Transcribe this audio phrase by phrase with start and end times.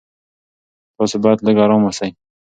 [0.95, 2.09] تاسو باید لږ ارام اوسئ.